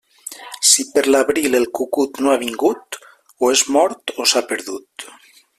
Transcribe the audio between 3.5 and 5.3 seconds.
és mort o s'ha perdut.